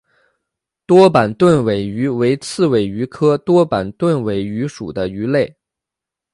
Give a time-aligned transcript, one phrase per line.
[0.87, 5.55] 多板盾尾鱼为刺尾鱼科多板盾尾鱼属的鱼类。